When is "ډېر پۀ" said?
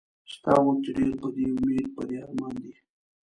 0.97-1.27